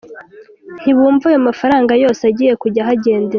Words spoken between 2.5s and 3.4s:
kujya ahagendera.